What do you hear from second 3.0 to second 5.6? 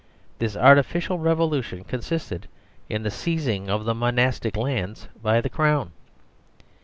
the seizing of the monastic lands by the